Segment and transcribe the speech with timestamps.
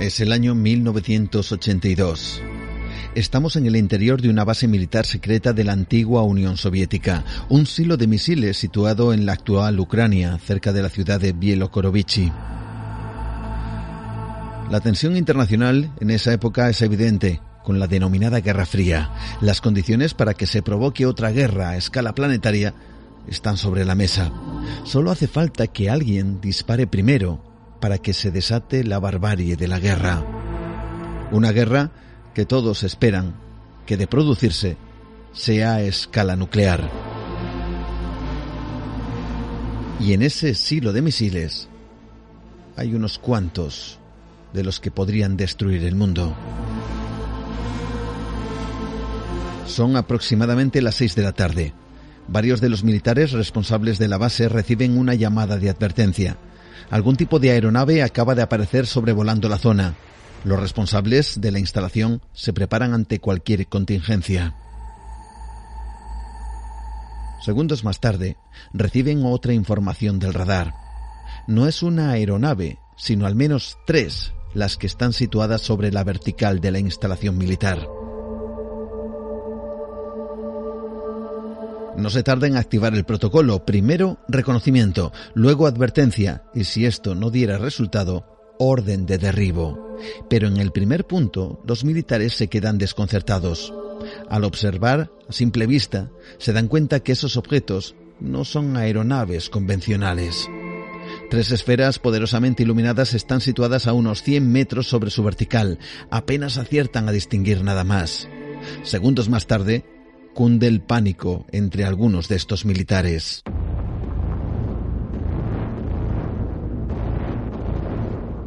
[0.00, 2.40] Es el año 1982.
[3.14, 7.66] Estamos en el interior de una base militar secreta de la antigua Unión Soviética, un
[7.66, 12.32] silo de misiles situado en la actual Ucrania, cerca de la ciudad de Bielokorovichi.
[14.70, 19.10] La tensión internacional en esa época es evidente, con la denominada Guerra Fría.
[19.42, 22.72] Las condiciones para que se provoque otra guerra a escala planetaria
[23.28, 24.32] están sobre la mesa.
[24.84, 27.49] Solo hace falta que alguien dispare primero
[27.80, 30.24] para que se desate la barbarie de la guerra.
[31.32, 31.90] Una guerra
[32.34, 33.34] que todos esperan
[33.86, 34.76] que de producirse
[35.32, 36.88] sea a escala nuclear.
[39.98, 41.68] Y en ese silo de misiles
[42.76, 43.98] hay unos cuantos
[44.52, 46.34] de los que podrían destruir el mundo.
[49.66, 51.72] Son aproximadamente las seis de la tarde.
[52.28, 56.36] Varios de los militares responsables de la base reciben una llamada de advertencia.
[56.90, 59.94] Algún tipo de aeronave acaba de aparecer sobrevolando la zona.
[60.44, 64.54] Los responsables de la instalación se preparan ante cualquier contingencia.
[67.44, 68.36] Segundos más tarde,
[68.72, 70.74] reciben otra información del radar.
[71.46, 76.60] No es una aeronave, sino al menos tres las que están situadas sobre la vertical
[76.60, 77.99] de la instalación militar.
[82.00, 83.66] No se tarda en activar el protocolo.
[83.66, 89.98] Primero, reconocimiento, luego advertencia y si esto no diera resultado, orden de derribo.
[90.30, 93.74] Pero en el primer punto, los militares se quedan desconcertados.
[94.30, 100.48] Al observar, a simple vista, se dan cuenta que esos objetos no son aeronaves convencionales.
[101.28, 105.78] Tres esferas poderosamente iluminadas están situadas a unos 100 metros sobre su vertical.
[106.10, 108.28] Apenas aciertan a distinguir nada más.
[108.84, 109.84] Segundos más tarde,
[110.34, 113.42] cunde el pánico entre algunos de estos militares.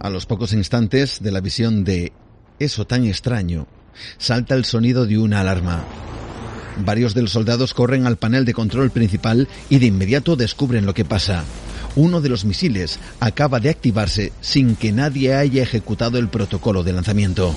[0.00, 2.12] A los pocos instantes de la visión de
[2.58, 3.66] eso tan extraño,
[4.18, 5.84] salta el sonido de una alarma.
[6.84, 10.94] Varios de los soldados corren al panel de control principal y de inmediato descubren lo
[10.94, 11.44] que pasa.
[11.94, 16.94] Uno de los misiles acaba de activarse sin que nadie haya ejecutado el protocolo de
[16.94, 17.54] lanzamiento.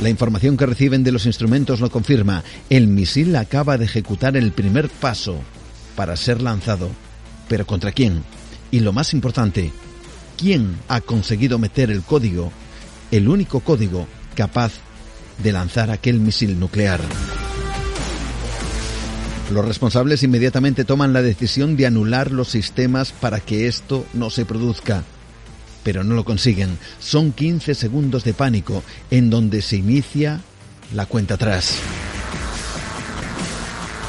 [0.00, 2.44] La información que reciben de los instrumentos lo confirma.
[2.68, 5.40] El misil acaba de ejecutar el primer paso
[5.94, 6.90] para ser lanzado.
[7.48, 8.22] ¿Pero contra quién?
[8.70, 9.72] Y lo más importante,
[10.36, 12.52] ¿quién ha conseguido meter el código,
[13.10, 14.72] el único código capaz
[15.42, 17.00] de lanzar aquel misil nuclear?
[19.50, 24.44] Los responsables inmediatamente toman la decisión de anular los sistemas para que esto no se
[24.44, 25.04] produzca
[25.86, 26.78] pero no lo consiguen.
[26.98, 30.40] Son 15 segundos de pánico en donde se inicia
[30.92, 31.78] la cuenta atrás.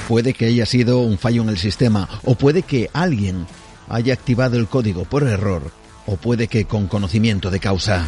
[0.07, 3.45] Puede que haya sido un fallo en el sistema o puede que alguien
[3.89, 5.71] haya activado el código por error
[6.07, 8.07] o puede que con conocimiento de causa.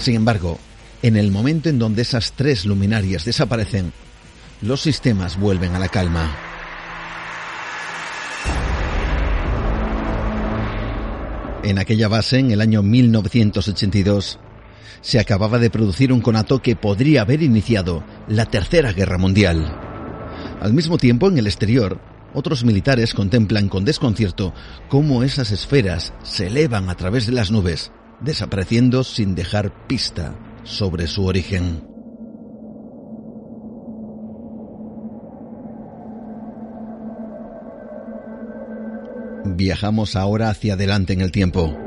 [0.00, 0.60] Sin embargo,
[1.02, 3.92] en el momento en donde esas tres luminarias desaparecen,
[4.62, 6.43] los sistemas vuelven a la calma.
[11.64, 14.38] En aquella base, en el año 1982,
[15.00, 19.74] se acababa de producir un conato que podría haber iniciado la Tercera Guerra Mundial.
[20.60, 21.98] Al mismo tiempo, en el exterior,
[22.34, 24.52] otros militares contemplan con desconcierto
[24.90, 30.34] cómo esas esferas se elevan a través de las nubes, desapareciendo sin dejar pista
[30.64, 31.93] sobre su origen.
[39.56, 41.78] Viajamos ahora hacia adelante en el tiempo.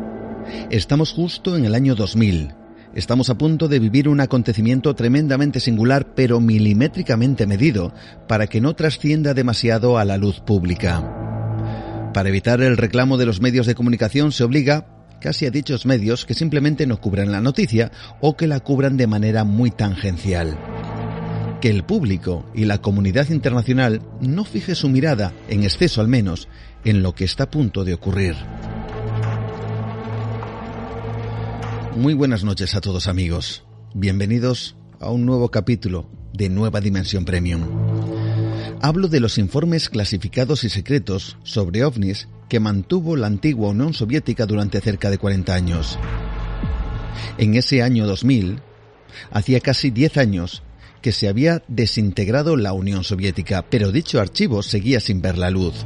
[0.72, 2.54] Estamos justo en el año 2000.
[2.96, 7.94] Estamos a punto de vivir un acontecimiento tremendamente singular pero milimétricamente medido
[8.28, 11.04] para que no trascienda demasiado a la luz pública.
[12.14, 14.88] Para evitar el reclamo de los medios de comunicación se obliga
[15.20, 17.92] casi a dichos medios que simplemente no cubran la noticia
[18.22, 20.58] o que la cubran de manera muy tangencial.
[21.62, 26.48] Que el público y la comunidad internacional no fije su mirada, en exceso al menos,
[26.86, 28.36] en lo que está a punto de ocurrir.
[31.96, 33.64] Muy buenas noches a todos amigos.
[33.96, 37.64] Bienvenidos a un nuevo capítulo de Nueva Dimensión Premium.
[38.80, 44.46] Hablo de los informes clasificados y secretos sobre ovnis que mantuvo la antigua Unión Soviética
[44.46, 45.98] durante cerca de 40 años.
[47.40, 48.60] En ese año 2000,
[49.32, 50.62] hacía casi 10 años
[51.02, 55.86] que se había desintegrado la Unión Soviética, pero dicho archivo seguía sin ver la luz.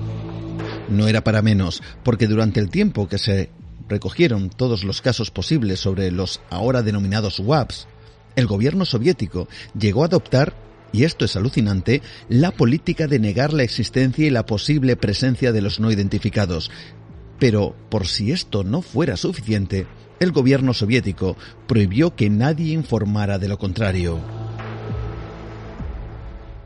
[0.89, 3.49] No era para menos, porque durante el tiempo que se
[3.87, 7.87] recogieron todos los casos posibles sobre los ahora denominados WAPs,
[8.35, 9.47] el gobierno soviético
[9.77, 10.55] llegó a adoptar,
[10.93, 15.61] y esto es alucinante, la política de negar la existencia y la posible presencia de
[15.61, 16.71] los no identificados.
[17.39, 19.87] Pero, por si esto no fuera suficiente,
[20.19, 21.35] el gobierno soviético
[21.67, 24.40] prohibió que nadie informara de lo contrario.